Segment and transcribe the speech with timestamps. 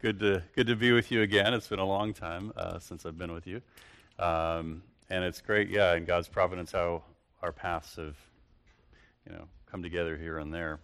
[0.00, 1.52] good to good to be with you again.
[1.52, 3.60] It's been a long time uh, since I've been with you,
[4.18, 5.68] um, and it's great.
[5.68, 7.02] Yeah, in God's providence, how
[7.42, 8.16] our paths have,
[9.26, 10.80] you know, come together here and there.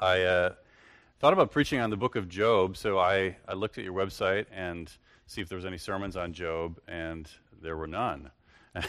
[0.00, 0.54] I uh,
[1.20, 4.46] thought about preaching on the book of Job, so I I looked at your website
[4.50, 4.90] and
[5.26, 7.28] see if there was any sermons on Job, and
[7.60, 8.30] there were none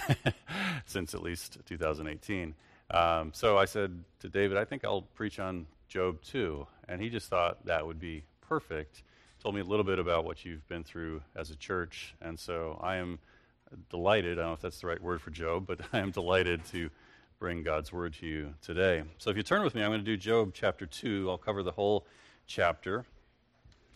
[0.86, 2.56] since at least 2018.
[2.92, 7.10] Um, so I said to David, I think I'll preach on Job too, and he
[7.10, 9.04] just thought that would be perfect.
[9.42, 12.80] Told me a little bit about what you've been through as a church, and so
[12.82, 13.20] I am
[13.92, 14.40] delighted.
[14.40, 16.90] I don't know if that's the right word for Job, but I am delighted to
[17.40, 19.04] bring God's word to you today.
[19.20, 21.30] So if you turn with me, I'm going to do Job chapter 2.
[21.30, 22.08] I'll cover the whole
[22.48, 23.06] chapter.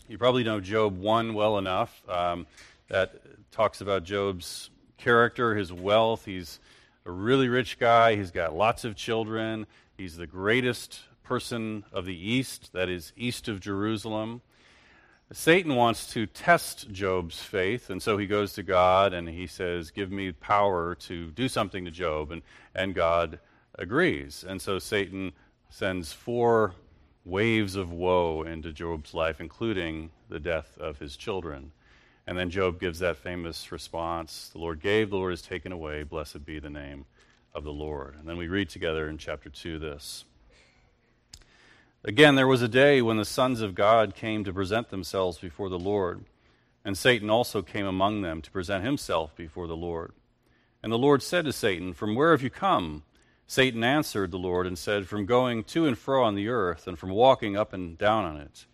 [0.07, 2.01] You probably know Job 1 well enough.
[2.07, 2.45] Um,
[2.89, 3.15] that
[3.51, 6.23] talks about Job's character, his wealth.
[6.23, 6.59] He's
[7.05, 9.65] a really rich guy, he's got lots of children,
[9.97, 14.41] he's the greatest person of the East, that is, east of Jerusalem.
[15.33, 19.89] Satan wants to test Job's faith, and so he goes to God and he says,
[19.89, 22.31] Give me power to do something to Job.
[22.31, 22.41] And,
[22.75, 23.39] and God
[23.75, 24.43] agrees.
[24.47, 25.31] And so Satan
[25.69, 26.73] sends four
[27.23, 31.71] waves of woe into Job's life, including the death of his children.
[32.27, 36.03] And then Job gives that famous response The Lord gave, the Lord has taken away,
[36.03, 37.05] blessed be the name
[37.53, 38.15] of the Lord.
[38.19, 40.25] And then we read together in chapter 2 this.
[42.03, 45.69] Again, there was a day when the sons of God came to present themselves before
[45.69, 46.25] the Lord,
[46.83, 50.11] and Satan also came among them to present himself before the Lord.
[50.81, 53.03] And the Lord said to Satan, From where have you come?
[53.45, 56.97] Satan answered the Lord and said, From going to and fro on the earth, and
[56.97, 58.65] from walking up and down on it.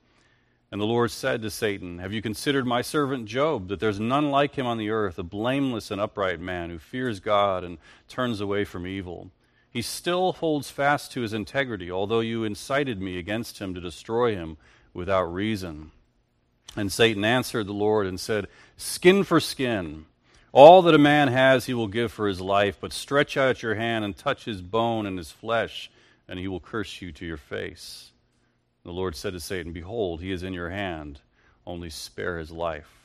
[0.71, 4.31] And the Lord said to Satan, Have you considered my servant Job, that there's none
[4.31, 8.39] like him on the earth, a blameless and upright man who fears God and turns
[8.39, 9.31] away from evil?
[9.71, 14.33] He still holds fast to his integrity, although you incited me against him to destroy
[14.33, 14.57] him
[14.93, 15.91] without reason.
[16.75, 20.05] And Satan answered the Lord and said, Skin for skin.
[20.51, 23.75] All that a man has he will give for his life, but stretch out your
[23.75, 25.91] hand and touch his bone and his flesh,
[26.27, 28.11] and he will curse you to your face.
[28.83, 31.19] The Lord said to Satan, Behold, he is in your hand,
[31.65, 32.96] only spare his life.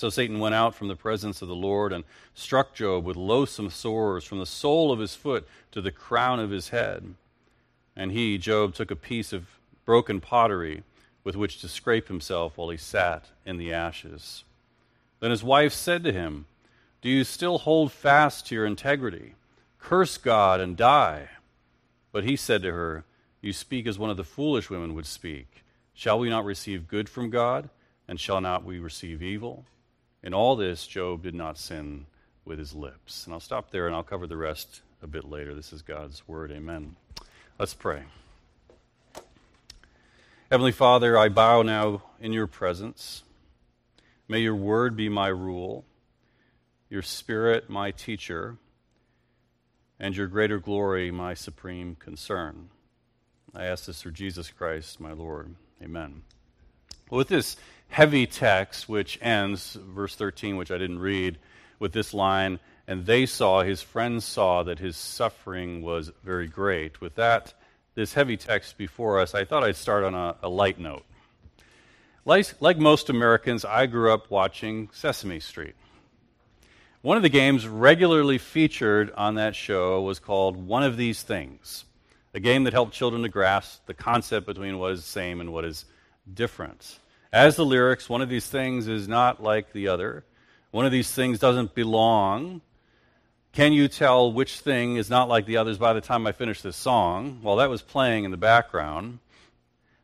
[0.00, 3.68] So Satan went out from the presence of the Lord and struck Job with loathsome
[3.68, 7.16] sores from the sole of his foot to the crown of his head.
[7.94, 10.84] And he, Job, took a piece of broken pottery
[11.22, 14.44] with which to scrape himself while he sat in the ashes.
[15.20, 16.46] Then his wife said to him,
[17.02, 19.34] Do you still hold fast to your integrity?
[19.78, 21.28] Curse God and die.
[22.10, 23.04] But he said to her,
[23.42, 25.62] You speak as one of the foolish women would speak.
[25.92, 27.68] Shall we not receive good from God,
[28.08, 29.66] and shall not we receive evil?
[30.22, 32.06] In all this, Job did not sin
[32.44, 33.24] with his lips.
[33.24, 35.54] And I'll stop there and I'll cover the rest a bit later.
[35.54, 36.50] This is God's word.
[36.50, 36.96] Amen.
[37.58, 38.02] Let's pray.
[40.50, 43.22] Heavenly Father, I bow now in your presence.
[44.28, 45.84] May your word be my rule,
[46.88, 48.56] your spirit my teacher,
[49.98, 52.70] and your greater glory my supreme concern.
[53.54, 55.54] I ask this through Jesus Christ, my Lord.
[55.82, 56.22] Amen.
[57.08, 57.56] Well, with this
[57.90, 61.38] heavy text, which ends, verse 13, which I didn't read,
[61.78, 67.00] with this line, and they saw, his friends saw that his suffering was very great.
[67.00, 67.52] With that,
[67.94, 71.04] this heavy text before us, I thought I'd start on a, a light note.
[72.24, 75.74] Like, like most Americans, I grew up watching Sesame Street.
[77.02, 81.84] One of the games regularly featured on that show was called One of These Things,
[82.34, 85.64] a game that helped children to grasp the concept between what is same and what
[85.64, 85.86] is
[86.32, 86.98] different.
[87.32, 90.24] As the lyrics, one of these things is not like the other.
[90.72, 92.60] One of these things doesn't belong.
[93.52, 96.60] Can you tell which thing is not like the others by the time I finish
[96.60, 97.38] this song?
[97.42, 99.20] While that was playing in the background,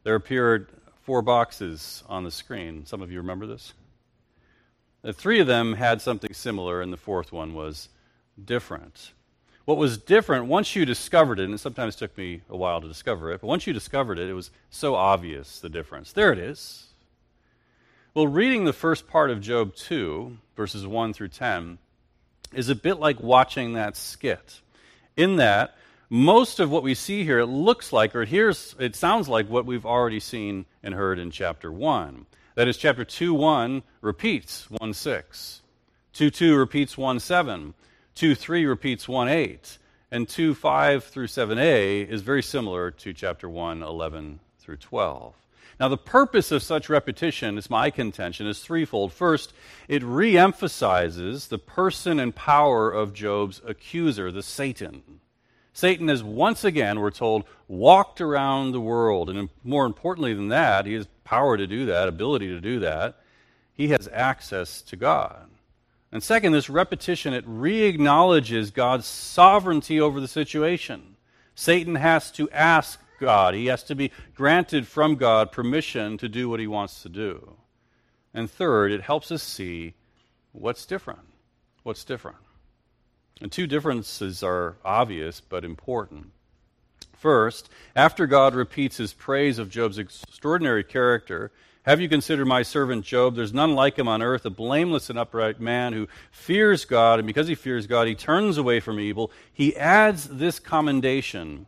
[0.05, 0.69] there appeared
[1.03, 2.87] four boxes on the screen.
[2.87, 3.73] Some of you remember this?
[5.03, 7.89] The three of them had something similar, and the fourth one was
[8.45, 9.13] different.
[9.65, 12.87] What was different, once you discovered it, and it sometimes took me a while to
[12.89, 16.13] discover it, but once you discovered it, it was so obvious the difference.
[16.13, 16.87] There it is.
[18.17, 21.77] Well, reading the first part of Job 2, verses 1 through 10,
[22.55, 24.63] is a bit like watching that skit.
[25.19, 25.77] In that,
[26.09, 29.51] most of what we see here, it looks like, or it, hears, it sounds like
[29.51, 32.25] what we've already seen and heard in chapter 1.
[32.55, 35.61] That is, chapter 2 1 repeats 1 6.
[36.15, 37.75] 2 2 repeats 1 7.
[38.15, 39.79] 2 3 repeats 1 8.
[40.11, 45.33] And 2 5 through 7a is very similar to chapter 1 11 through 12.
[45.79, 49.13] Now, the purpose of such repetition, is my contention, is threefold.
[49.13, 49.53] First,
[49.89, 55.21] it re emphasizes the person and power of Job's accuser, the Satan.
[55.73, 59.31] Satan has once again, we're told, walked around the world.
[59.31, 63.21] And more importantly than that, he has power to do that, ability to do that.
[63.75, 65.49] He has access to God.
[66.11, 71.17] And second, this repetition, it re acknowledges God's sovereignty over the situation.
[71.55, 76.49] Satan has to ask God, he has to be granted from God permission to do
[76.49, 77.57] what he wants to do.
[78.35, 79.95] And third, it helps us see
[80.53, 81.21] what's different.
[81.83, 82.39] What's different?
[83.41, 86.33] And two differences are obvious but important.
[87.13, 91.51] First, after God repeats his praise of Job's extraordinary character,
[91.87, 93.37] have you considered my servant Job?
[93.37, 97.27] There's none like him on earth, a blameless and upright man who fears God, and
[97.27, 99.31] because he fears God, he turns away from evil.
[99.53, 101.67] He adds this commendation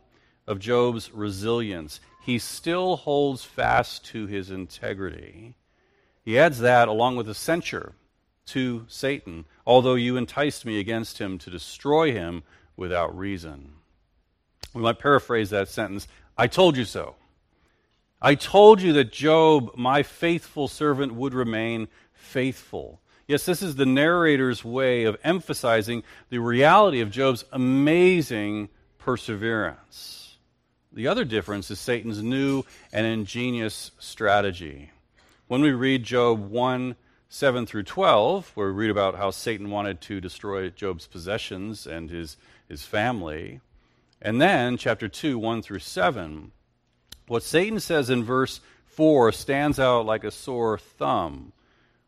[0.49, 2.01] of Job's resilience.
[2.21, 5.55] He still holds fast to his integrity.
[6.25, 7.93] He adds that along with a censure
[8.47, 12.43] to Satan, although you enticed me against him to destroy him
[12.75, 13.73] without reason.
[14.73, 16.07] We might paraphrase that sentence
[16.37, 17.15] I told you so.
[18.21, 23.01] I told you that Job, my faithful servant, would remain faithful.
[23.27, 30.28] Yes, this is the narrator's way of emphasizing the reality of Job's amazing perseverance.
[30.91, 34.89] The other difference is Satan's new and ingenious strategy.
[35.47, 36.95] When we read Job 1
[37.31, 42.09] 7 through 12, where we read about how Satan wanted to destroy Job's possessions and
[42.09, 42.37] his,
[42.67, 43.61] his family,
[44.19, 46.51] and then chapter 2 1 through 7,
[47.27, 51.53] what Satan says in verse 4 stands out like a sore thumb,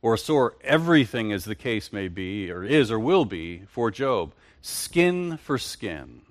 [0.02, 3.92] or a sore everything, as the case may be, or is, or will be, for
[3.92, 4.34] Job.
[4.64, 6.22] Skin for skin.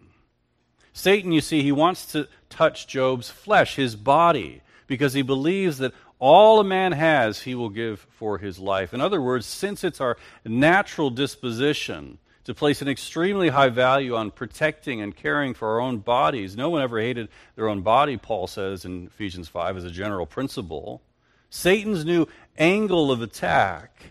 [1.01, 5.95] Satan, you see, he wants to touch Job's flesh, his body, because he believes that
[6.19, 8.93] all a man has, he will give for his life.
[8.93, 14.31] In other words, since it's our natural disposition to place an extremely high value on
[14.31, 16.55] protecting and caring for our own bodies.
[16.55, 20.27] No one ever hated their own body, Paul says in Ephesians 5 as a general
[20.27, 21.01] principle.
[21.49, 22.27] Satan's new
[22.59, 24.03] angle of attack,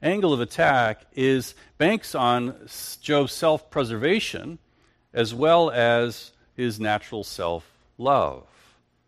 [0.00, 2.68] angle of attack is banks on
[3.00, 4.60] Job's self-preservation
[5.12, 8.44] as well as his natural self-love.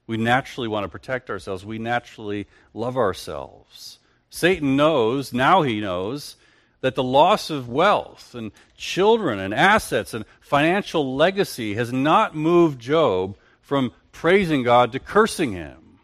[0.06, 1.64] We naturally want to protect ourselves.
[1.64, 3.98] We naturally love ourselves.
[4.30, 6.36] Satan knows, now he knows,
[6.80, 12.80] that the loss of wealth and children and assets and financial legacy has not moved
[12.80, 15.98] Job from praising God to cursing him.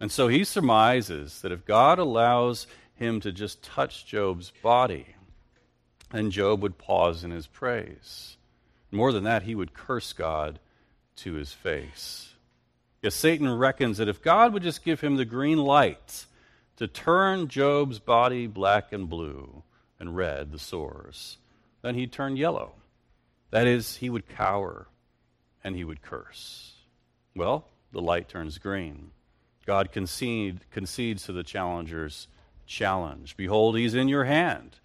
[0.00, 5.06] And so he surmises that if God allows him to just touch Job's body,
[6.10, 8.36] then Job would pause in his praise.
[8.90, 10.58] More than that, he would curse God
[11.18, 12.34] to his face.
[13.02, 16.26] Yes, Satan reckons that if God would just give him the green light
[16.76, 19.62] to turn Job's body black and blue,
[19.98, 21.38] and red, the sores.
[21.82, 22.72] Then he'd turn yellow.
[23.50, 24.88] That is, he would cower
[25.64, 26.74] and he would curse.
[27.34, 29.10] Well, the light turns green.
[29.66, 32.28] God concede, concedes to the challenger's
[32.66, 33.36] challenge.
[33.36, 34.76] Behold, he's in your hand.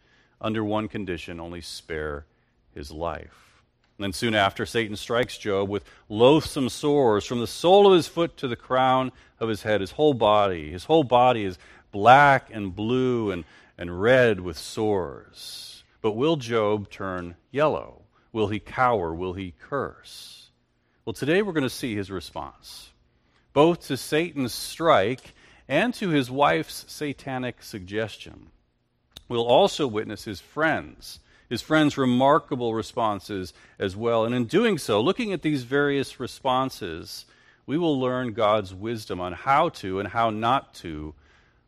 [0.41, 2.25] Under one condition, only spare
[2.73, 3.52] his life.
[3.97, 8.07] And then soon after, Satan strikes Job with loathsome sores from the sole of his
[8.07, 10.71] foot to the crown of his head, his whole body.
[10.71, 11.57] His whole body is
[11.91, 13.43] black and blue and
[13.77, 15.83] and red with sores.
[16.01, 18.01] But will Job turn yellow?
[18.31, 19.13] Will he cower?
[19.13, 20.49] Will he curse?
[21.05, 22.91] Well, today we're going to see his response,
[23.51, 25.33] both to Satan's strike
[25.67, 28.47] and to his wife's satanic suggestion.
[29.27, 31.19] We'll also witness his friends,
[31.53, 34.25] his friends' remarkable responses as well.
[34.25, 37.25] And in doing so, looking at these various responses,
[37.67, 41.13] we will learn God's wisdom on how to and how not to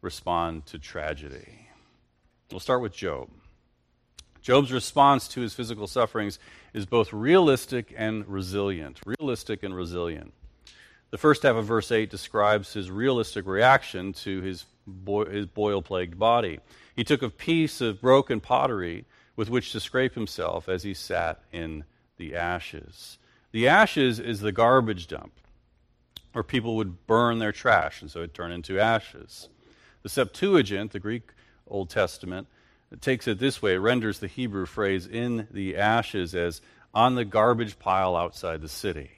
[0.02, 1.70] respond to tragedy.
[2.50, 3.30] We'll start with Job.
[4.42, 6.40] Job's response to his physical sufferings
[6.74, 9.02] is both realistic and resilient.
[9.06, 10.34] Realistic and resilient.
[11.12, 15.84] The first half of verse 8 describes his realistic reaction to his, bo- his boil
[15.84, 16.60] plagued body.
[16.96, 21.42] He took a piece of broken pottery with which to scrape himself as he sat
[21.52, 21.84] in
[22.18, 23.18] the ashes.
[23.52, 25.34] The ashes is the garbage dump
[26.34, 29.48] where people would burn their trash, and so it turned into ashes.
[30.04, 31.32] The Septuagint, the Greek
[31.68, 32.48] Old Testament.
[33.02, 36.62] Takes it this way it renders the Hebrew phrase in the ashes as
[36.94, 39.12] on the garbage pile outside the city.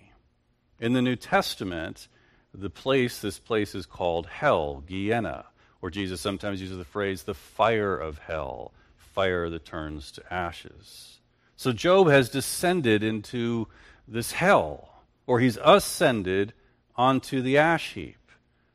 [0.79, 2.07] In the New Testament,
[2.53, 5.45] the place, this place is called hell, Gehenna,
[5.81, 8.71] or Jesus sometimes uses the phrase the fire of hell,
[9.17, 11.17] fire that turns to ashes.
[11.55, 13.67] So Job has descended into
[14.07, 16.53] this hell, or he's ascended
[16.95, 18.29] onto the ash heap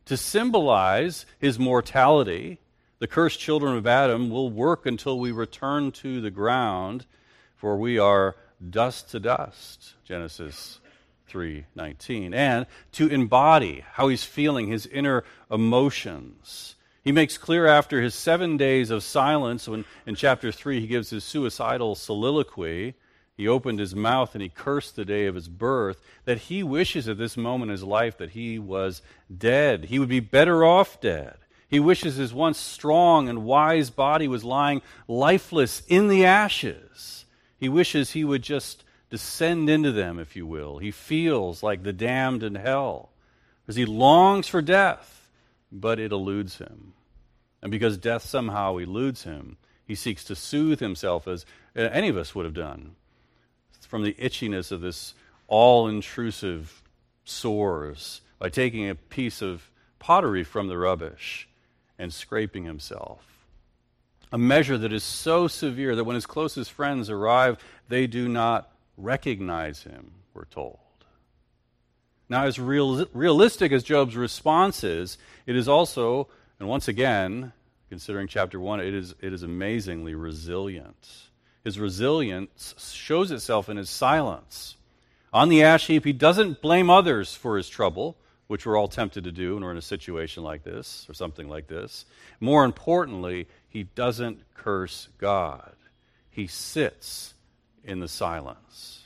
[0.07, 2.59] to symbolize his mortality
[2.99, 7.07] the cursed children of Adam will work until we return to the ground,
[7.57, 8.35] for we are
[8.69, 9.95] dust to dust.
[10.05, 10.81] Genesis
[11.29, 15.23] 3:19 and to embody how he's feeling his inner
[15.53, 16.75] emotions.
[17.03, 21.11] He makes clear after his 7 days of silence when in chapter 3 he gives
[21.11, 22.95] his suicidal soliloquy,
[23.37, 27.09] he opened his mouth and he cursed the day of his birth that he wishes
[27.09, 29.03] at this moment in his life that he was
[29.37, 29.87] dead.
[29.87, 31.37] He would be better off dead.
[31.67, 37.25] He wishes his once strong and wise body was lying lifeless in the ashes.
[37.59, 40.79] He wishes he would just descend into them, if you will.
[40.79, 43.11] He feels like the damned in hell
[43.63, 45.22] because he longs for death,
[45.73, 46.93] but it eludes him.
[47.63, 52.17] And because death somehow eludes him, he seeks to soothe himself as uh, any of
[52.17, 52.95] us would have done
[53.81, 55.15] from the itchiness of this
[55.49, 56.83] all intrusive
[57.25, 61.49] sores by taking a piece of pottery from the rubbish
[61.99, 63.33] and scraping himself
[64.33, 68.73] a measure that is so severe that when his closest friends arrive, they do not
[68.97, 70.79] recognize him, we're told.
[72.33, 77.53] Now, as real, realistic as Job's response is, it is also, and once again,
[77.91, 81.29] considering chapter 1, it is, it is amazingly resilient.
[81.63, 84.79] His resilience shows itself in his silence.
[85.31, 89.25] On the ash heap, he doesn't blame others for his trouble, which we're all tempted
[89.25, 92.07] to do when we're in a situation like this or something like this.
[92.41, 95.75] More importantly, he doesn't curse God,
[96.31, 97.35] he sits
[97.85, 99.02] in the silence.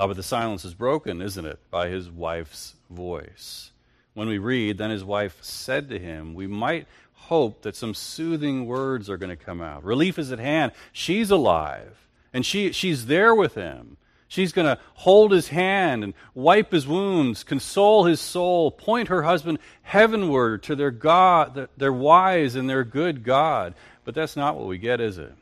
[0.00, 3.70] Oh, but the silence is broken, isn't it, by his wife's voice.
[4.14, 8.64] When we read, then his wife said to him, we might hope that some soothing
[8.64, 9.84] words are going to come out.
[9.84, 10.72] Relief is at hand.
[10.90, 13.98] She's alive, and she, she's there with him.
[14.26, 19.24] She's going to hold his hand and wipe his wounds, console his soul, point her
[19.24, 23.74] husband heavenward to their God, their wise and their good God.
[24.04, 25.34] But that's not what we get, is it?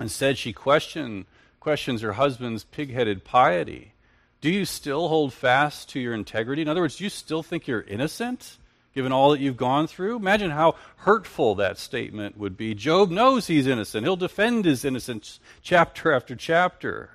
[0.00, 1.26] Instead, she question,
[1.68, 3.92] questions her husband's pig headed piety.
[4.40, 6.62] Do you still hold fast to your integrity?
[6.62, 8.56] In other words, do you still think you're innocent,
[8.94, 10.16] given all that you've gone through?
[10.16, 12.74] Imagine how hurtful that statement would be.
[12.74, 17.10] Job knows he's innocent, he'll defend his innocence chapter after chapter.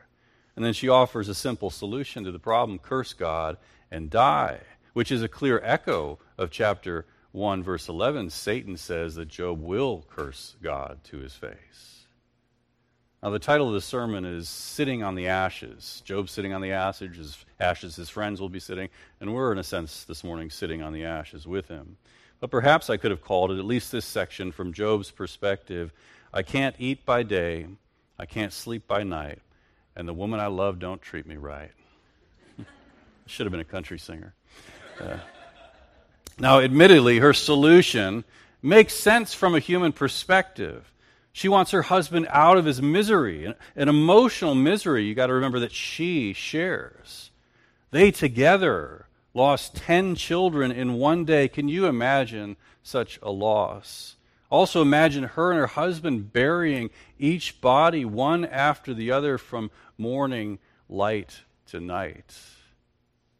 [0.55, 3.57] And then she offers a simple solution to the problem curse God
[3.89, 4.59] and die,
[4.93, 8.29] which is a clear echo of chapter 1, verse 11.
[8.29, 11.92] Satan says that Job will curse God to his face.
[13.23, 16.01] Now, the title of the sermon is Sitting on the Ashes.
[16.03, 18.89] Job's sitting on the ashes, his, ashes, his friends will be sitting,
[19.21, 21.95] and we're, in a sense, this morning sitting on the ashes with him.
[22.41, 25.93] But perhaps I could have called it, at least this section, from Job's perspective
[26.33, 27.67] I can't eat by day,
[28.19, 29.39] I can't sleep by night,
[29.95, 31.71] and the woman I love don't treat me right.
[33.25, 34.33] Should have been a country singer.
[34.99, 35.19] Uh,
[36.37, 38.25] now, admittedly, her solution
[38.61, 40.92] makes sense from a human perspective.
[41.33, 45.59] She wants her husband out of his misery, an emotional misery you got to remember
[45.59, 47.31] that she shares.
[47.89, 51.47] They together lost 10 children in one day.
[51.47, 54.15] Can you imagine such a loss?
[54.51, 60.59] Also, imagine her and her husband burying each body one after the other from morning
[60.87, 62.35] light to night.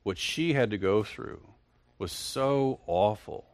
[0.02, 1.42] What she had to go through
[2.00, 3.46] was so awful.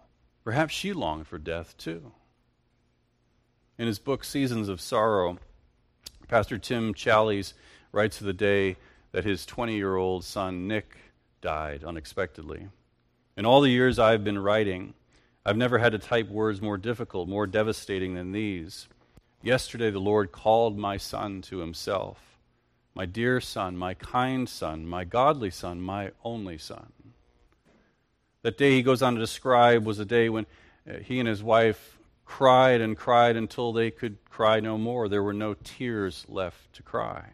[0.45, 2.13] Perhaps she longed for death too.
[3.79, 5.37] In his book, Seasons of Sorrow,
[6.27, 7.53] Pastor Tim Challies
[7.93, 8.75] writes of the day
[9.13, 10.97] that his 20 year old son, Nick,
[11.39, 12.67] died unexpectedly.
[13.37, 14.95] In all the years I've been writing,
[15.45, 18.89] I've never had to type words more difficult, more devastating than these.
[19.41, 22.37] Yesterday, the Lord called my son to himself,
[22.93, 26.91] my dear son, my kind son, my godly son, my only son.
[28.41, 30.47] That day he goes on to describe was a day when
[30.85, 31.98] uh, he and his wife
[32.29, 35.09] cried and cried until they could cry no more.
[35.09, 37.31] There were no tears left to cry.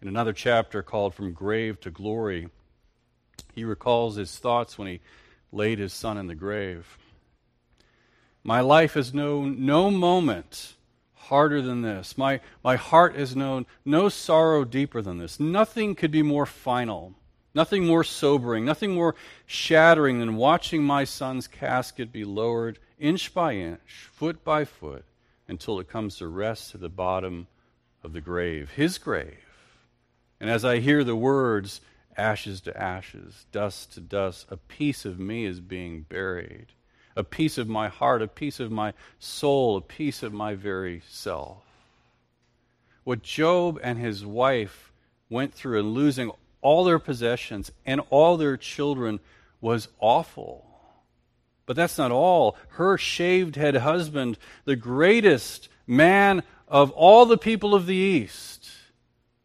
[0.00, 2.48] In another chapter called From Grave to Glory,
[3.52, 5.00] he recalls his thoughts when he
[5.50, 6.96] laid his son in the grave.
[8.44, 10.74] My life has known no moment
[11.14, 12.16] harder than this.
[12.16, 15.40] My, my heart has known no sorrow deeper than this.
[15.40, 17.14] Nothing could be more final,
[17.54, 19.14] nothing more sobering, nothing more
[19.46, 25.04] shattering than watching my son's casket be lowered inch by inch, foot by foot,
[25.48, 27.46] until it comes to rest at the bottom
[28.02, 29.38] of the grave, his grave.
[30.40, 31.80] And as I hear the words,
[32.16, 34.46] ashes to ashes, dust to dust.
[34.50, 36.66] A piece of me is being buried.
[37.16, 41.02] A piece of my heart, a piece of my soul, a piece of my very
[41.08, 41.62] self.
[43.04, 44.92] What Job and his wife
[45.28, 46.30] went through in losing
[46.64, 49.20] all their possessions and all their children
[49.60, 50.66] was awful.
[51.66, 52.56] But that's not all.
[52.70, 58.70] Her shaved head husband, the greatest man of all the people of the East,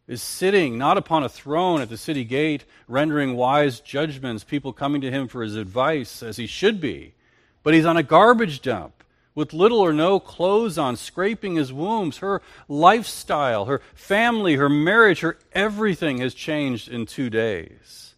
[0.08, 5.02] is sitting not upon a throne at the city gate, rendering wise judgments, people coming
[5.02, 7.14] to him for his advice, as he should be,
[7.64, 8.99] but he's on a garbage dump
[9.40, 12.18] with little or no clothes on, scraping his wounds.
[12.18, 18.16] Her lifestyle, her family, her marriage, her everything has changed in two days.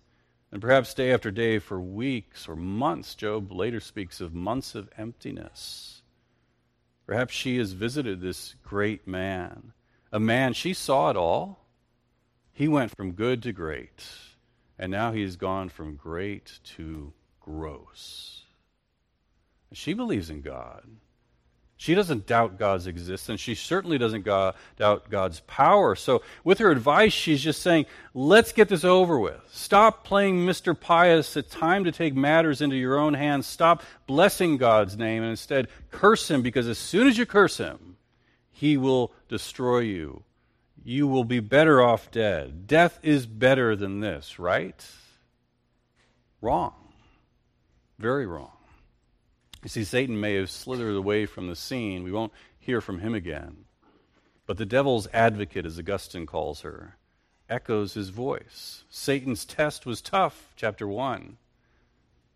[0.51, 3.13] And perhaps day after day for weeks or months.
[3.13, 6.01] Job later speaks of months of emptiness.
[7.05, 9.73] Perhaps she has visited this great man,
[10.11, 11.59] a man, she saw it all.
[12.51, 14.03] He went from good to great,
[14.79, 18.41] and now he's gone from great to gross.
[19.73, 20.83] She believes in God.
[21.81, 23.41] She doesn't doubt God's existence.
[23.41, 25.95] She certainly doesn't go- doubt God's power.
[25.95, 29.41] So, with her advice, she's just saying, let's get this over with.
[29.51, 30.79] Stop playing Mr.
[30.79, 31.35] Pious.
[31.35, 33.47] It's time to take matters into your own hands.
[33.47, 37.97] Stop blessing God's name and instead curse him because as soon as you curse him,
[38.51, 40.23] he will destroy you.
[40.83, 42.67] You will be better off dead.
[42.67, 44.87] Death is better than this, right?
[46.41, 46.75] Wrong.
[47.97, 48.51] Very wrong.
[49.63, 52.03] You see, Satan may have slithered away from the scene.
[52.03, 53.65] We won't hear from him again.
[54.47, 56.97] But the devil's advocate, as Augustine calls her,
[57.49, 58.83] echoes his voice.
[58.89, 61.37] Satan's test was tough, chapter 1.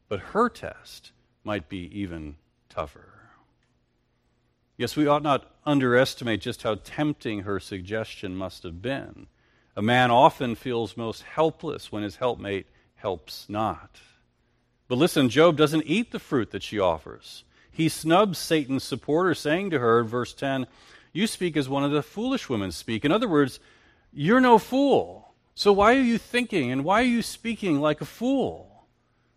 [0.08, 1.12] But her test
[1.44, 2.36] might be even
[2.70, 3.15] tougher.
[4.77, 9.27] Yes, we ought not underestimate just how tempting her suggestion must have been.
[9.75, 14.00] A man often feels most helpless when his helpmate helps not.
[14.88, 17.44] But listen, Job doesn't eat the fruit that she offers.
[17.72, 20.68] He snubs Satan's supporter, saying to her, verse 10,
[21.12, 23.04] You speak as one of the foolish women speak.
[23.04, 23.60] In other words,
[24.13, 25.34] you're no fool.
[25.56, 28.86] So why are you thinking and why are you speaking like a fool?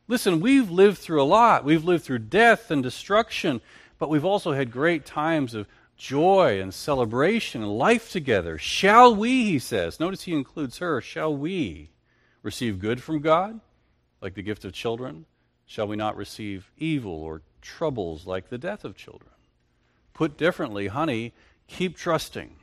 [0.07, 1.65] Listen, we've lived through a lot.
[1.65, 3.61] We've lived through death and destruction,
[3.99, 8.57] but we've also had great times of joy and celebration and life together.
[8.57, 11.91] Shall we, he says, notice he includes her, shall we
[12.43, 13.61] receive good from God,
[14.23, 15.27] like the gift of children?
[15.69, 19.31] Shall we not receive evil or troubles like the death of children?
[20.15, 21.35] Put differently, honey,
[21.69, 22.57] keep trusting.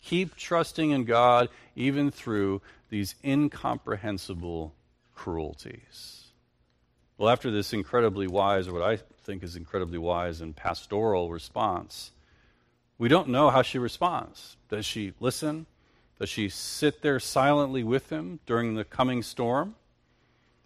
[0.00, 4.74] Keep trusting in God even through these incomprehensible
[5.14, 6.28] cruelties.
[7.18, 12.12] Well, after this incredibly wise, or what I think is incredibly wise and pastoral response,
[12.96, 14.56] we don't know how she responds.
[14.70, 15.66] Does she listen?
[16.18, 19.74] Does she sit there silently with him during the coming storm?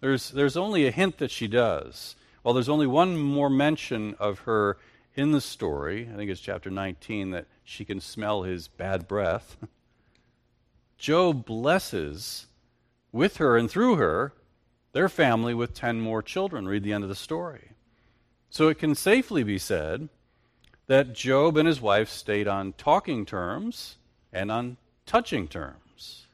[0.03, 2.17] There's, there's only a hint that she does.
[2.43, 4.77] Well, there's only one more mention of her
[5.15, 6.09] in the story.
[6.13, 9.55] I think it's chapter 19 that she can smell his bad breath.
[10.97, 12.47] Job blesses
[13.13, 14.33] with her and through her
[14.91, 16.67] their family with 10 more children.
[16.67, 17.69] Read the end of the story.
[18.49, 20.09] So it can safely be said
[20.87, 23.95] that Job and his wife stayed on talking terms
[24.33, 26.27] and on touching terms.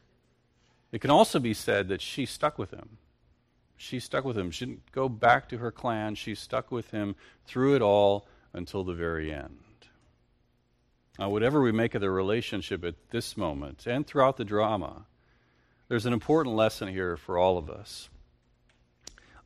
[0.91, 2.97] It can also be said that she stuck with him
[3.81, 4.51] she stuck with him.
[4.51, 6.15] She didn't go back to her clan.
[6.15, 7.15] She stuck with him
[7.45, 9.57] through it all until the very end.
[11.17, 15.05] Now, whatever we make of the relationship at this moment and throughout the drama,
[15.87, 18.09] there's an important lesson here for all of us.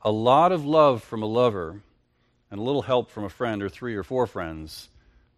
[0.02, 1.84] A lot of love from a lover
[2.50, 4.90] and a little help from a friend or three or four friends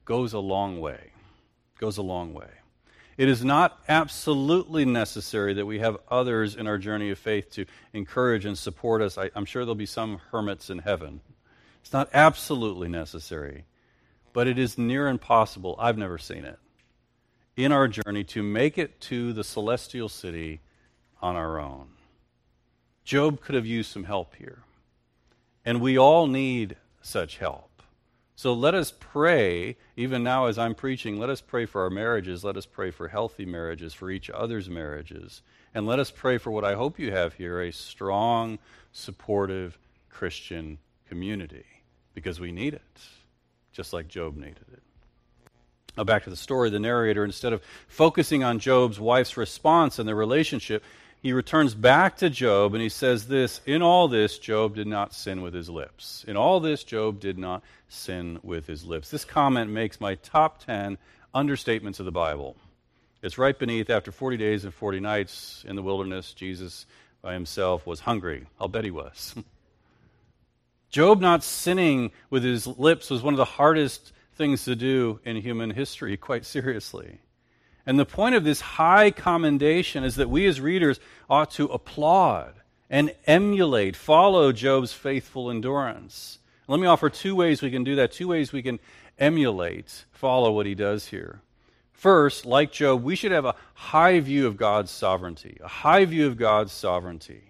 [0.06, 1.12] goes a long way.
[1.80, 2.50] Goes a long way.
[3.18, 7.66] It is not absolutely necessary that we have others in our journey of faith to
[7.94, 9.18] encourage and support us.
[9.18, 11.22] I, am sure there'll be some hermits in heaven.
[11.82, 13.66] It's not absolutely necessary,
[14.34, 15.76] but it is near impossible.
[15.80, 16.60] I've never seen it
[17.56, 20.62] in our journey to make it to the celestial city
[21.22, 21.88] on our own.
[23.04, 24.64] Job could have used some help here.
[25.64, 27.75] And we all need such help.
[28.38, 32.44] So let us pray, even now as I'm preaching, let us pray for our marriages.
[32.44, 35.42] Let us pray for healthy marriages, for each other's marriages.
[35.74, 38.60] And let us pray for what I hope you have here a strong,
[38.92, 39.78] supportive
[40.10, 41.66] Christian community,
[42.14, 43.02] because we need it,
[43.72, 44.84] just like Job needed it.
[45.98, 46.70] Now, back to the story.
[46.70, 50.84] The narrator, instead of focusing on Job's wife's response and their relationship,
[51.26, 55.12] he returns back to Job and he says this In all this, Job did not
[55.12, 56.24] sin with his lips.
[56.28, 59.10] In all this, Job did not sin with his lips.
[59.10, 61.00] This comment makes my top 10
[61.34, 62.56] understatements of the Bible.
[63.24, 66.86] It's right beneath, after 40 days and 40 nights in the wilderness, Jesus
[67.24, 68.46] by himself was hungry.
[68.62, 69.34] I'll bet he was.
[70.92, 75.38] Job not sinning with his lips was one of the hardest things to do in
[75.38, 77.18] human history, quite seriously.
[77.86, 82.54] And the point of this high commendation is that we as readers ought to applaud
[82.90, 86.40] and emulate, follow Job's faithful endurance.
[86.68, 88.80] Let me offer two ways we can do that, two ways we can
[89.20, 91.42] emulate, follow what he does here.
[91.94, 96.28] First, like Job, we should have a high view of God's sovereignty, a high view
[96.28, 97.44] of God's sovereignty.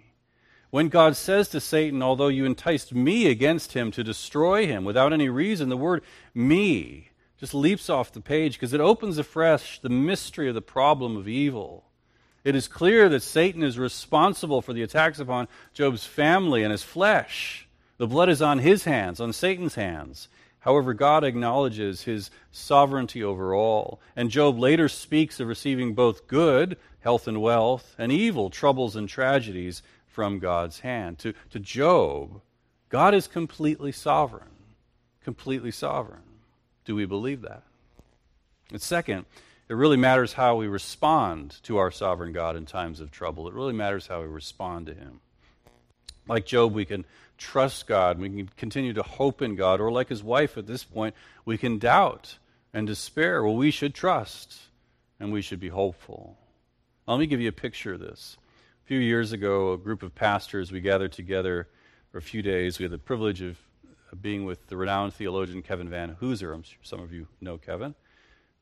[0.69, 5.13] When God says to Satan, Although you enticed me against him to destroy him without
[5.13, 9.89] any reason, the word me just leaps off the page because it opens afresh the
[9.89, 11.85] mystery of the problem of evil.
[12.43, 16.83] It is clear that Satan is responsible for the attacks upon Job's family and his
[16.83, 17.67] flesh.
[17.97, 20.27] The blood is on his hands, on Satan's hands.
[20.59, 23.99] However, God acknowledges his sovereignty over all.
[24.15, 29.07] And Job later speaks of receiving both good, health and wealth, and evil, troubles and
[29.07, 31.19] tragedies from God's hand.
[31.19, 32.41] To, to Job,
[32.89, 34.49] God is completely sovereign.
[35.23, 36.21] Completely sovereign.
[36.85, 37.63] Do we believe that?
[38.71, 39.25] And second,
[39.67, 43.47] it really matters how we respond to our sovereign God in times of trouble.
[43.47, 45.19] It really matters how we respond to Him.
[46.27, 47.05] Like Job, we can
[47.37, 50.83] trust God, we can continue to hope in God, or like his wife at this
[50.83, 52.37] point, we can doubt
[52.73, 53.43] and despair.
[53.43, 54.59] Well, we should trust
[55.19, 56.37] and we should be hopeful.
[57.07, 58.37] Let me give you a picture of this.
[58.83, 61.67] A few years ago, a group of pastors, we gathered together
[62.11, 62.79] for a few days.
[62.79, 63.57] We had the privilege of
[64.21, 66.53] being with the renowned theologian Kevin Vanhoozer.
[66.53, 67.95] I'm sure some of you know Kevin,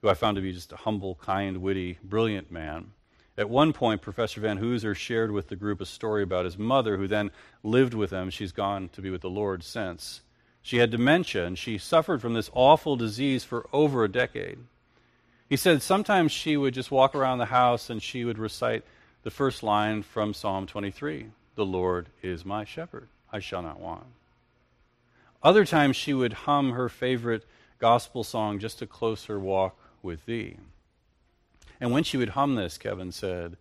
[0.01, 2.91] who I found to be just a humble, kind, witty, brilliant man.
[3.37, 7.07] At one point, Professor Vanhoozer shared with the group a story about his mother, who
[7.07, 7.31] then
[7.63, 8.29] lived with him.
[8.29, 10.21] She's gone to be with the Lord since.
[10.61, 14.59] She had dementia, and she suffered from this awful disease for over a decade.
[15.49, 18.83] He said sometimes she would just walk around the house and she would recite
[19.23, 24.05] the first line from Psalm 23 The Lord is my shepherd, I shall not want.
[25.43, 27.45] Other times she would hum her favorite
[27.77, 30.55] gospel song, Just a Closer Walk with Thee.
[31.81, 33.57] And when she would hum this, Kevin said,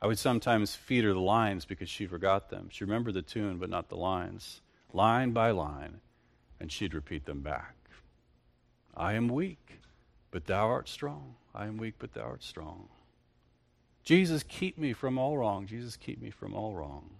[0.00, 2.68] I would sometimes feed her the lines because she forgot them.
[2.70, 4.60] She remembered the tune, but not the lines,
[4.92, 6.00] line by line,
[6.60, 7.74] and she'd repeat them back.
[8.96, 9.80] I am weak,
[10.30, 11.34] but thou art strong.
[11.52, 12.88] I am weak, but thou art strong.
[14.04, 15.66] Jesus, keep me from all wrong.
[15.66, 17.10] Jesus, keep me from all wrong.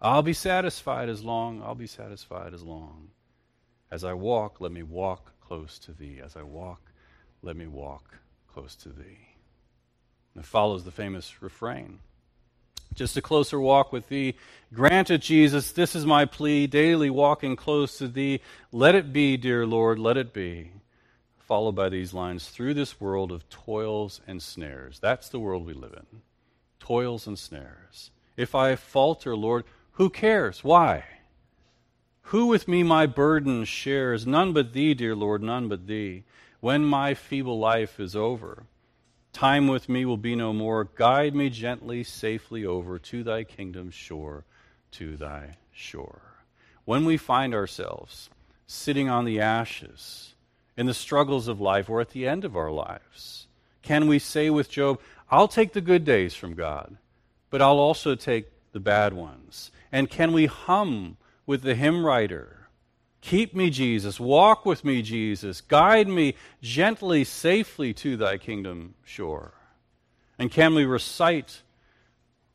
[0.00, 3.08] I'll be satisfied as long, I'll be satisfied as long
[3.90, 6.20] as I walk, let me walk close to thee.
[6.24, 6.80] As I walk,
[7.42, 8.18] let me walk
[8.48, 9.28] close to thee.
[10.34, 12.00] And it follows the famous refrain.
[12.94, 14.34] Just a closer walk with thee.
[14.72, 18.40] Grant it, Jesus, this is my plea, daily walking close to thee.
[18.72, 20.70] Let it be, dear Lord, let it be.
[21.38, 24.98] Followed by these lines through this world of toils and snares.
[25.00, 26.22] That's the world we live in.
[26.78, 28.10] Toils and snares.
[28.36, 30.64] If I falter, Lord, who cares?
[30.64, 31.04] Why?
[32.28, 34.26] Who with me my burden shares?
[34.26, 36.24] None but thee, dear Lord, none but thee.
[36.60, 38.64] When my feeble life is over,
[39.34, 40.84] time with me will be no more.
[40.84, 44.44] Guide me gently, safely over to thy kingdom's shore,
[44.92, 46.22] to thy shore.
[46.86, 48.30] When we find ourselves
[48.66, 50.34] sitting on the ashes
[50.78, 53.48] in the struggles of life or at the end of our lives,
[53.82, 54.98] can we say with Job,
[55.30, 56.96] I'll take the good days from God,
[57.50, 59.70] but I'll also take the bad ones?
[59.92, 62.68] And can we hum with the hymn writer.
[63.20, 64.20] Keep me, Jesus.
[64.20, 65.60] Walk with me, Jesus.
[65.60, 69.54] Guide me gently, safely to thy kingdom shore.
[70.38, 71.62] And can we recite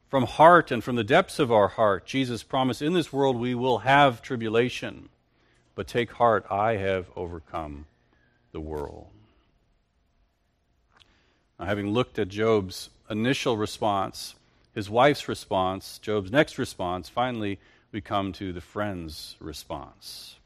[0.09, 3.55] from heart and from the depths of our heart Jesus' promise in this world we
[3.55, 5.09] will have tribulation,
[5.75, 7.85] but take heart, I have overcome
[8.51, 9.07] the world.
[11.59, 14.35] Now, having looked at Job's initial response,
[14.73, 17.59] his wife's response, Job's next response, finally,
[17.91, 20.37] we come to the friend's response.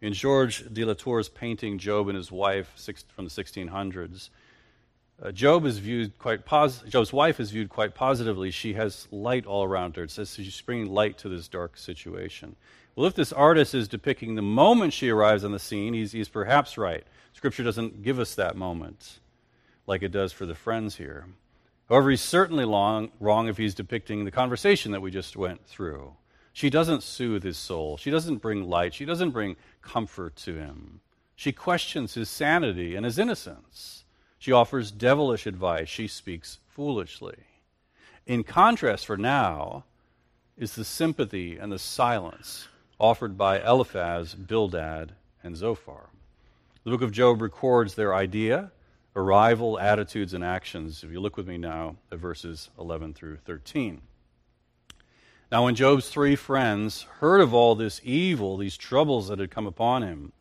[0.00, 2.68] In Georges de La Tour's painting Job and his wife
[3.14, 4.30] from the 1600s,
[5.22, 8.50] uh, Job is viewed quite pos- Job's wife is viewed quite positively.
[8.50, 10.02] She has light all around her.
[10.02, 12.56] It says she's bringing light to this dark situation.
[12.96, 16.28] Well, if this artist is depicting the moment she arrives on the scene, he's, he's
[16.28, 17.04] perhaps right.
[17.32, 19.20] Scripture doesn't give us that moment
[19.86, 21.26] like it does for the friends here.
[21.88, 26.14] However, he's certainly long, wrong if he's depicting the conversation that we just went through.
[26.54, 27.96] She doesn't soothe his soul.
[27.96, 28.94] She doesn't bring light.
[28.94, 31.00] She doesn't bring comfort to him.
[31.34, 34.04] She questions his sanity and his innocence.
[34.38, 35.88] She offers devilish advice.
[35.88, 37.38] She speaks foolishly.
[38.24, 39.84] In contrast, for now,
[40.56, 42.68] is the sympathy and the silence
[43.00, 45.12] offered by Eliphaz, Bildad,
[45.42, 46.10] and Zophar.
[46.84, 48.70] The book of Job records their idea,
[49.16, 51.02] arrival, attitudes, and actions.
[51.02, 54.02] If you look with me now at verses 11 through 13.
[55.54, 59.68] Now, when Job's three friends heard of all this evil, these troubles that had come
[59.68, 60.32] upon him,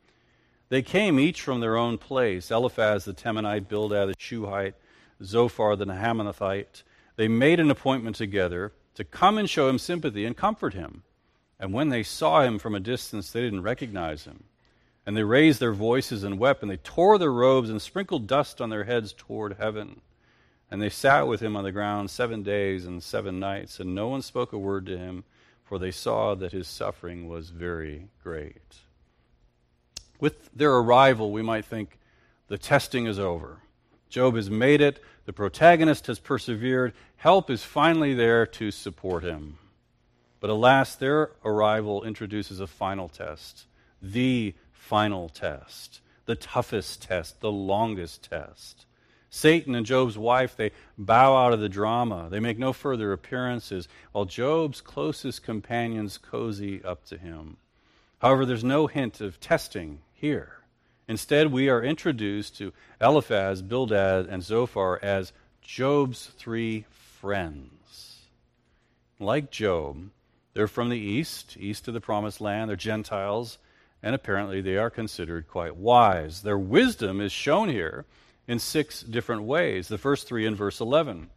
[0.70, 4.74] they came each from their own place Eliphaz the Temanite, Bildad the Shuhite,
[5.24, 6.82] Zophar the Naamathite.
[7.16, 11.04] They made an appointment together to come and show him sympathy and comfort him.
[11.60, 14.46] And when they saw him from a distance, they didn't recognize him.
[15.06, 18.60] And they raised their voices and wept, and they tore their robes and sprinkled dust
[18.60, 20.02] on their heads toward heaven.
[20.74, 24.08] And they sat with him on the ground seven days and seven nights, and no
[24.08, 25.24] one spoke a word to him,
[25.64, 28.78] for they saw that his suffering was very great.
[30.20, 32.00] With their arrival, we might think
[32.48, 33.60] the testing is over.
[34.10, 39.60] Job has made it, the protagonist has persevered, help is finally there to support him.
[40.40, 43.68] But alas, their arrival introduces a final test,
[44.02, 48.88] the final test, the toughest test, the longest test.
[49.36, 52.28] Satan and Job's wife, they bow out of the drama.
[52.30, 57.58] They make no further appearances, while Job's closest companions cozy up to him.
[58.20, 60.60] However, there's no hint of testing here.
[61.08, 68.20] Instead, we are introduced to Eliphaz, Bildad, and Zophar as Job's three friends.
[69.20, 70.12] Like Job,
[70.54, 72.70] they're from the east, east of the promised land.
[72.70, 73.58] They're Gentiles,
[74.04, 76.44] and apparently they are considered quite wise.
[76.44, 78.06] Their wisdom is shown here
[78.48, 79.88] in six different ways.
[79.88, 81.30] The first three in verse 11.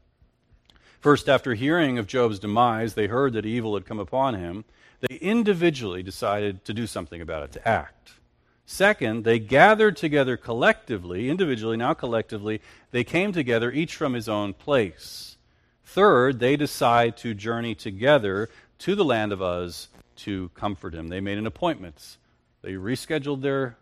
[1.01, 4.65] First, after hearing of Job's demise, they heard that evil had come upon him.
[5.01, 8.13] They individually decided to do something about it, to act.
[8.65, 12.61] Second, they gathered together collectively, individually, now collectively.
[12.91, 15.37] They came together, each from his own place.
[15.85, 21.09] Third, they decide to journey together to the land of Uz to comfort him.
[21.09, 22.17] They made an appointment.
[22.63, 23.77] They rescheduled their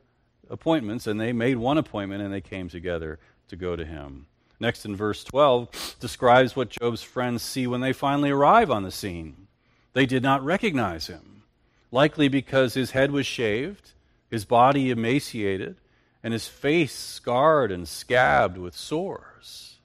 [0.50, 4.26] appointments and they made one appointment and they came together to go to him.
[4.60, 8.90] Next in verse 12 describes what Job's friends see when they finally arrive on the
[8.90, 9.48] scene.
[9.92, 11.42] They did not recognize him,
[11.90, 13.92] likely because his head was shaved,
[14.30, 15.76] his body emaciated,
[16.22, 19.76] and his face scarred and scabbed with sores.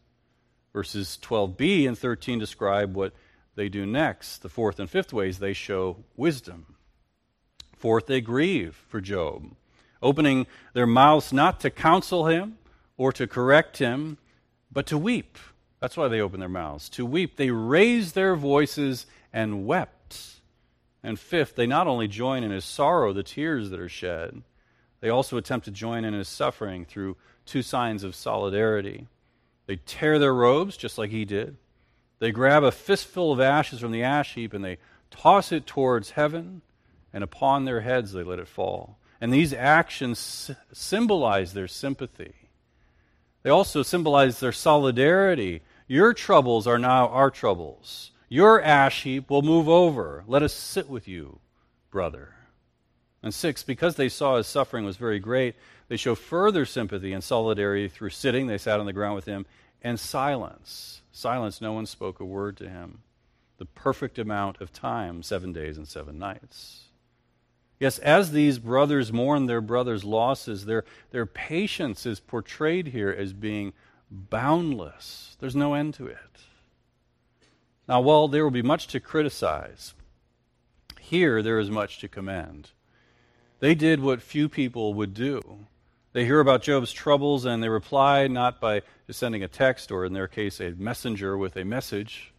[0.71, 3.13] Verses 12b and 13 describe what
[3.55, 4.41] they do next.
[4.41, 6.77] The fourth and fifth ways they show wisdom.
[7.75, 9.55] Fourth, they grieve for Job,
[10.01, 12.57] opening their mouths not to counsel him
[12.97, 14.17] or to correct him,
[14.71, 15.37] but to weep.
[15.79, 17.37] That's why they open their mouths, to weep.
[17.37, 20.35] They raised their voices and wept.
[21.01, 24.43] And fifth, they not only join in his sorrow, the tears that are shed,
[24.99, 29.07] they also attempt to join in his suffering through two signs of solidarity.
[29.65, 31.55] They tear their robes, just like he did.
[32.19, 34.77] They grab a fistful of ashes from the ash heap and they
[35.09, 36.61] toss it towards heaven,
[37.13, 38.98] and upon their heads they let it fall.
[39.21, 42.33] And these actions symbolize their sympathy.
[43.43, 45.61] They also symbolize their solidarity.
[45.87, 48.11] Your troubles are now our troubles.
[48.29, 50.23] Your ash heap will move over.
[50.27, 51.39] Let us sit with you,
[51.89, 52.35] brother.
[53.21, 55.55] And six, because they saw his suffering was very great,
[55.89, 58.47] they show further sympathy and solidarity through sitting.
[58.47, 59.45] They sat on the ground with him,
[59.81, 61.01] and silence.
[61.11, 62.99] Silence, no one spoke a word to him.
[63.57, 66.88] The perfect amount of time, seven days and seven nights.
[67.79, 73.31] Yes, as these brothers mourn their brother's losses, their, their patience is portrayed here as
[73.31, 73.71] being
[74.11, 75.37] boundless.
[75.39, 76.17] There's no end to it.
[77.87, 79.93] Now, while there will be much to criticize,
[80.99, 82.71] here there is much to commend.
[83.59, 85.65] They did what few people would do.
[86.11, 90.05] They hear about Job's troubles and they reply not by just sending a text or,
[90.05, 92.33] in their case, a messenger with a message,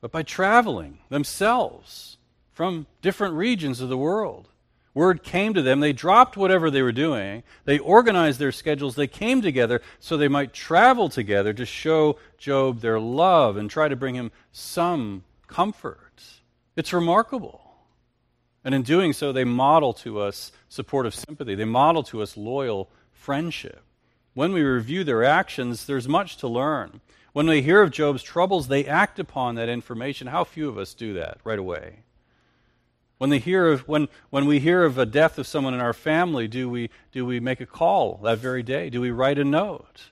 [0.00, 2.16] but by traveling themselves
[2.60, 4.46] from different regions of the world.
[4.92, 5.80] Word came to them.
[5.80, 7.42] They dropped whatever they were doing.
[7.64, 8.96] They organized their schedules.
[8.96, 13.88] They came together so they might travel together to show Job their love and try
[13.88, 16.22] to bring him some comfort.
[16.76, 17.62] It's remarkable.
[18.62, 21.54] And in doing so, they model to us supportive sympathy.
[21.54, 23.80] They model to us loyal friendship.
[24.34, 27.00] When we review their actions, there's much to learn.
[27.32, 30.26] When we hear of Job's troubles, they act upon that information.
[30.26, 32.00] How few of us do that right away?
[33.20, 35.92] When, they hear of, when, when we hear of a death of someone in our
[35.92, 38.88] family, do we, do we make a call that very day?
[38.88, 40.04] Do we write a note?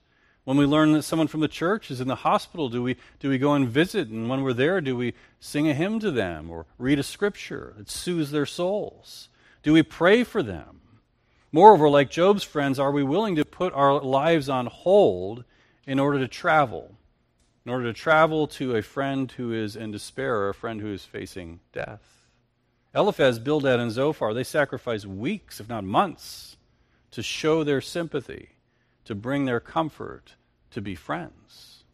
[0.45, 3.31] When we learn that someone from the church is in the hospital, do we, do
[3.31, 4.09] we go and visit?
[4.09, 7.73] And when we're there, do we sing a hymn to them or read a scripture
[7.79, 9.31] that soothes their souls?
[9.63, 10.83] Do we pray for them?
[11.51, 15.45] Moreover, like Job's friends, are we willing to put our lives on hold
[15.87, 16.93] in order to travel?
[17.65, 20.93] In order to travel to a friend who is in despair or a friend who
[20.93, 22.18] is facing death?
[22.99, 26.57] Eliphaz, Bildad, and Zophar, they sacrifice weeks, if not months,
[27.13, 28.49] to show their sympathy,
[29.05, 30.35] to bring their comfort,
[30.73, 31.85] to be friends.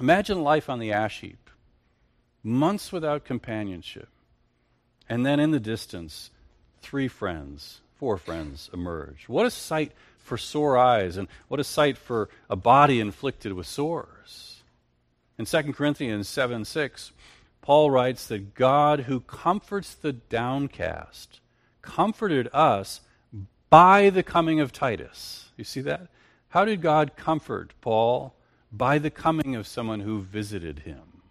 [0.00, 1.50] Imagine life on the ash heap,
[2.42, 4.08] months without companionship,
[5.10, 6.30] and then in the distance,
[6.80, 9.24] three friends, four friends emerge.
[9.28, 13.66] What a sight for sore eyes, and what a sight for a body inflicted with
[13.66, 14.62] sores.
[15.38, 17.12] In 2 Corinthians 7 6,
[17.62, 21.40] Paul writes that God, who comforts the downcast,
[21.82, 23.00] comforted us
[23.68, 25.50] by the coming of Titus.
[25.56, 26.08] You see that?
[26.48, 28.34] How did God comfort Paul?
[28.72, 31.22] By the coming of someone who visited him.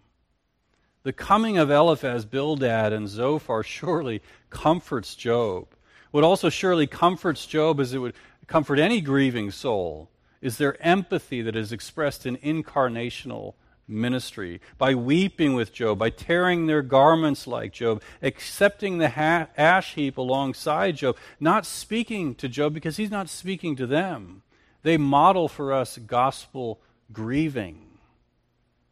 [1.02, 5.68] The coming of Eliphaz, Bildad, and Zophar surely comforts Job.
[6.10, 8.14] What also surely comforts Job, as it would
[8.46, 10.10] comfort any grieving soul,
[10.42, 13.54] is their empathy that is expressed in incarnational
[13.90, 19.94] ministry, by weeping with Job, by tearing their garments like Job, accepting the ha- ash
[19.94, 24.42] heap alongside Job, not speaking to Job because he's not speaking to them.
[24.82, 26.80] They model for us gospel
[27.12, 27.86] grieving.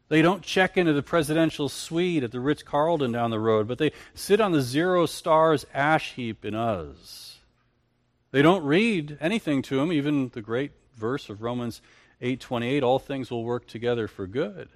[0.09, 3.79] They don't check into the presidential suite at the Ritz Carlton down the road, but
[3.79, 7.39] they sit on the zero stars ash heap in us.
[8.31, 11.81] They don't read anything to them, even the great verse of Romans
[12.21, 14.69] 8:28, all things will work together for good.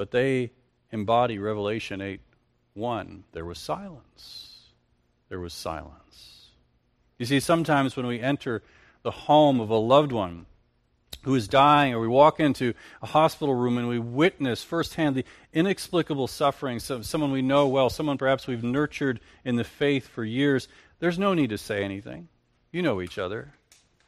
[0.00, 0.52] But they
[0.92, 2.22] embody Revelation 8
[2.72, 3.24] 1.
[3.32, 4.70] There was silence.
[5.28, 6.46] There was silence.
[7.18, 8.62] You see, sometimes when we enter
[9.02, 10.46] the home of a loved one
[11.24, 15.26] who is dying, or we walk into a hospital room and we witness firsthand the
[15.52, 20.24] inexplicable suffering of someone we know well, someone perhaps we've nurtured in the faith for
[20.24, 20.66] years,
[21.00, 22.28] there's no need to say anything.
[22.72, 23.52] You know each other.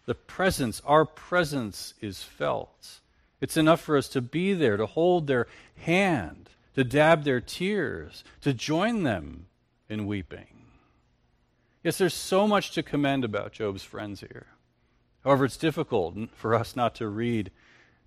[0.07, 3.02] The presence, our presence is felt.
[3.43, 8.23] It's enough for us to be there, to hold their hand, to dab their tears,
[8.41, 9.47] to join them
[9.89, 10.47] in weeping.
[11.83, 14.47] Yes, there's so much to commend about Job's friends here.
[15.25, 17.51] However, it's difficult for us not to read,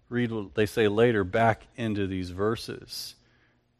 [0.07, 3.15] read what they say later back into these verses.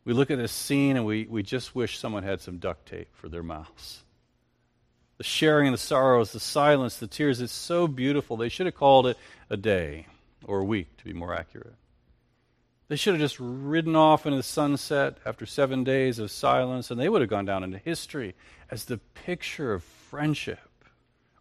[0.04, 3.08] We look at this scene and we, we just wish someone had some duct tape
[3.14, 4.04] for their mouths.
[5.18, 8.36] The sharing the sorrows, the silence, the tears, it's so beautiful.
[8.36, 9.18] They should have called it
[9.50, 10.08] a day
[10.46, 11.76] or a week to be more accurate.
[12.88, 17.00] They should have just ridden off into the sunset after seven days of silence, and
[17.00, 18.36] they would have gone down into history
[18.70, 20.60] as the picture of friendship.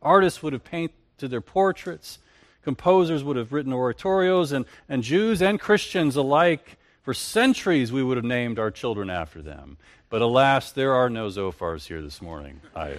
[0.00, 2.18] Artists would have painted their portraits,
[2.62, 8.16] composers would have written oratorios, and, and Jews and Christians alike, for centuries, we would
[8.16, 9.76] have named our children after them.
[10.08, 12.94] But alas, there are no Zophars here this morning, I,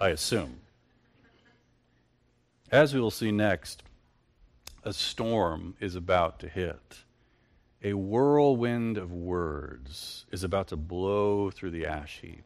[0.00, 0.60] I assume.
[2.72, 3.82] As we will see next,
[4.84, 7.04] a storm is about to hit.
[7.82, 12.44] A whirlwind of words is about to blow through the ash heap.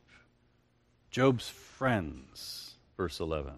[1.10, 3.54] Job's friends, verse 11,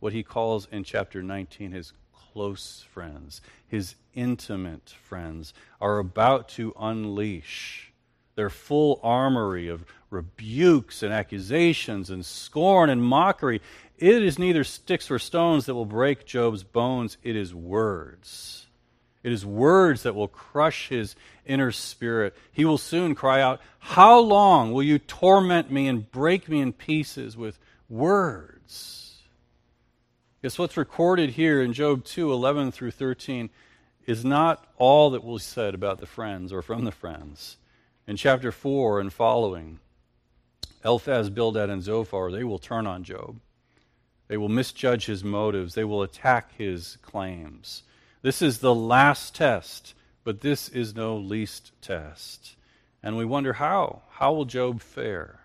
[0.00, 6.72] what he calls in chapter 19 his close friends, his intimate friends, are about to
[6.78, 7.92] unleash
[8.36, 13.60] their full armory of rebukes and accusations and scorn and mockery
[13.98, 18.66] it is neither sticks or stones that will break Job's bones, it is words.
[19.22, 22.36] It is words that will crush his inner spirit.
[22.52, 26.72] He will soon cry out, How long will you torment me and break me in
[26.72, 29.22] pieces with words?
[30.42, 33.48] Guess what's recorded here in Job 2 11 through 13
[34.06, 37.56] is not all that will be said about the friends or from the friends.
[38.08, 39.80] In chapter 4 and following,
[40.84, 43.40] Eliphaz, Bildad, and Zophar, they will turn on Job.
[44.28, 45.74] They will misjudge his motives.
[45.74, 47.82] They will attack his claims.
[48.22, 52.54] This is the last test, but this is no least test.
[53.02, 54.02] And we wonder how.
[54.10, 55.40] How will Job fare?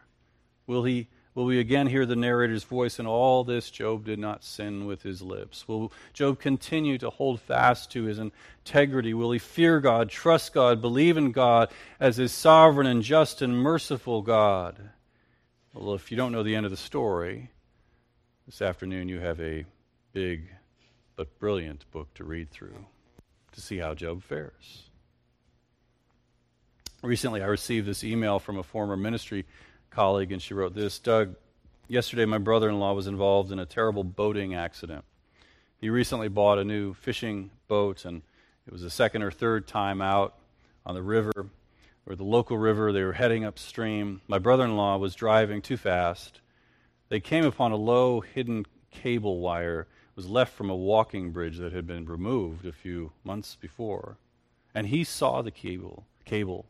[0.68, 4.44] Will he will we again hear the narrator's voice in all this Job did not
[4.44, 5.68] sin with his lips?
[5.68, 9.14] Will Job continue to hold fast to his integrity?
[9.14, 13.58] Will he fear God, trust God, believe in God as his sovereign and just and
[13.58, 14.90] merciful God?
[15.74, 17.50] Well, if you don't know the end of the story,
[18.46, 19.66] this afternoon, you have a
[20.12, 20.50] big
[21.16, 22.86] but brilliant book to read through
[23.54, 24.90] to see how Job fares.
[27.04, 29.46] Recently, I received this email from a former ministry
[29.92, 31.36] colleague, and she wrote this Doug,
[31.88, 35.06] yesterday my brother in law was involved in a terrible boating accident.
[35.80, 38.24] He recently bought a new fishing boat, and
[38.66, 40.36] it was the second or third time out
[40.86, 41.32] on the river,
[42.06, 42.92] or the local river.
[42.92, 44.22] They were heading upstream.
[44.28, 46.42] My brother in law was driving too fast
[47.12, 51.58] they came upon a low hidden cable wire it was left from a walking bridge
[51.58, 54.18] that had been removed a few months before.
[54.74, 56.68] And he saw the cable, cable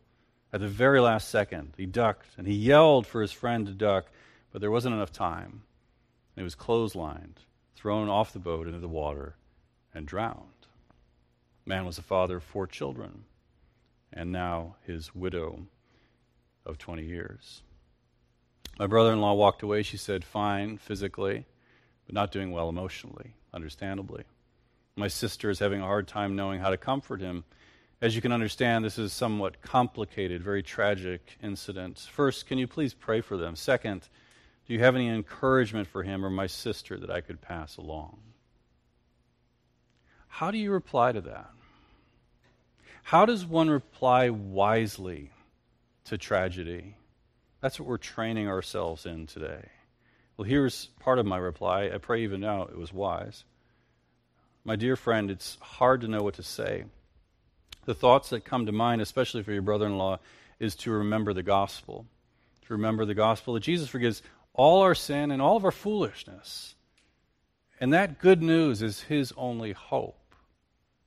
[0.53, 1.73] at the very last second.
[1.77, 4.05] He ducked and he yelled for his friend to duck,
[4.51, 5.63] but there wasn't enough time.
[6.35, 7.37] He was clotheslined,
[7.75, 9.35] thrown off the boat into the water,
[9.93, 10.67] and drowned.
[11.65, 13.25] Man was the father of four children,
[14.11, 15.67] and now his widow
[16.65, 17.61] of 20 years.
[18.79, 19.83] My brother in law walked away.
[19.83, 21.45] She said, fine physically,
[22.05, 24.23] but not doing well emotionally, understandably.
[24.95, 27.43] My sister is having a hard time knowing how to comfort him.
[28.01, 31.99] As you can understand, this is somewhat complicated, very tragic incident.
[31.99, 33.55] First, can you please pray for them?
[33.55, 34.09] Second,
[34.67, 38.17] Do you have any encouragement for him or my sister that I could pass along?
[40.27, 41.51] How do you reply to that?
[43.03, 45.31] How does one reply wisely
[46.05, 46.95] to tragedy?
[47.59, 49.69] That's what we're training ourselves in today.
[50.37, 51.91] Well, here's part of my reply.
[51.93, 53.43] I pray even now it was wise.
[54.63, 56.85] My dear friend, it's hard to know what to say.
[57.85, 60.19] The thoughts that come to mind, especially for your brother in law,
[60.59, 62.05] is to remember the gospel.
[62.67, 64.21] To remember the gospel that Jesus forgives
[64.53, 66.75] all our sin and all of our foolishness.
[67.79, 70.35] And that good news is his only hope.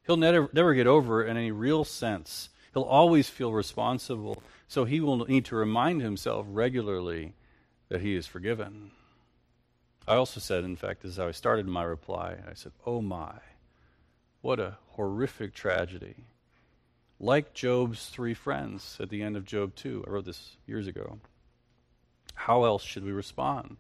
[0.07, 2.51] He'll never, never get over it in any real sense.
[2.73, 4.43] He'll always feel responsible.
[4.67, 7.35] So he will need to remind himself regularly
[7.89, 8.91] that he is forgiven.
[10.07, 13.35] I also said, in fact, as I started my reply, I said, Oh my,
[14.43, 16.17] what a horrific tragedy.
[17.21, 20.05] Like Job's three friends at the end of Job 2.
[20.07, 21.19] I wrote this years ago.
[22.35, 23.77] How else should we respond?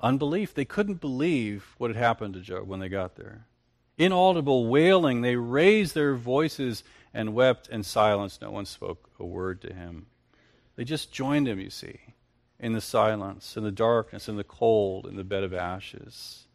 [0.00, 0.54] Unbelief.
[0.54, 3.46] They couldn't believe what had happened to Job when they got there.
[3.96, 8.38] Inaudible wailing, they raised their voices and wept and silence.
[8.40, 10.06] No one spoke a word to him.
[10.76, 11.98] They just joined him, you see
[12.60, 16.46] in the silence, in the darkness, in the cold, in the bed of ashes.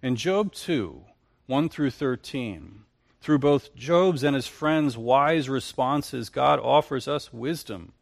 [0.00, 1.02] In Job 2,
[1.46, 2.84] 1 through 13,
[3.22, 7.92] through both Job's and his friends' wise responses, God offers us wisdom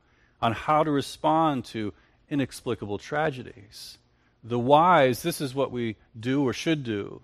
[0.43, 1.95] on how to respond to
[2.29, 3.99] inexplicable tragedies.
[4.43, 7.23] The wise, this is what we do or should do.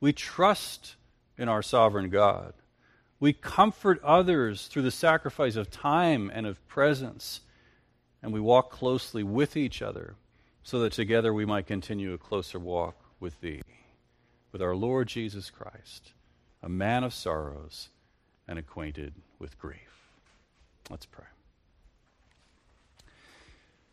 [0.00, 0.96] We trust
[1.36, 2.54] in our sovereign God.
[3.20, 7.40] We comfort others through the sacrifice of time and of presence
[8.24, 10.14] and we walk closely with each other
[10.62, 13.60] so that together we might continue a closer walk with Thee,
[14.50, 16.14] with our Lord Jesus Christ,
[16.64, 17.90] a man of sorrows
[18.48, 20.08] and acquainted with grief.
[20.88, 21.26] Let's pray.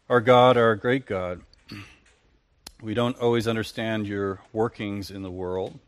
[0.10, 1.42] Our God, our great God,
[2.82, 5.80] we don't always understand your workings in the world,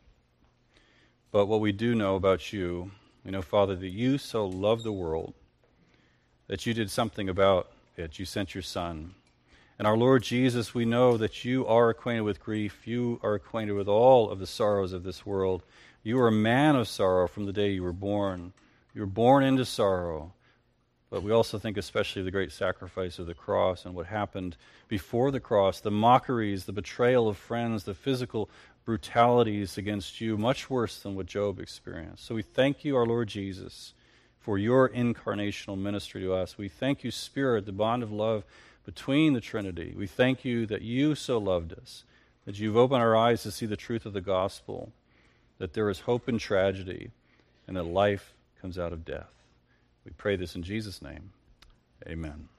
[1.32, 2.92] but what we do know about you,
[3.24, 5.34] we know, Father, that you so love the world
[6.48, 8.20] that you did something about it.
[8.20, 9.16] You sent your Son.
[9.80, 12.86] And our Lord Jesus, we know that you are acquainted with grief.
[12.86, 15.64] You are acquainted with all of the sorrows of this world.
[16.04, 18.54] You are a man of sorrow from the day you were born.
[18.93, 20.34] You were born into sorrow.
[21.10, 24.58] But we also think especially of the great sacrifice of the cross and what happened
[24.88, 28.49] before the cross the mockeries, the betrayal of friends, the physical
[28.84, 32.26] brutalities against you, much worse than what Job experienced.
[32.26, 33.93] So we thank you, our Lord Jesus
[34.43, 36.58] for your incarnational ministry to us.
[36.58, 38.43] We thank you, Spirit, the bond of love
[38.86, 39.93] between the Trinity.
[39.97, 42.04] We thank you that you so loved us,
[42.45, 44.91] that you've opened our eyes to see the truth of the gospel,
[45.60, 47.12] that there is hope in tragedy,
[47.68, 49.32] and that life comes out of death.
[50.06, 51.32] We pray this in Jesus' name.
[52.08, 52.49] Amen.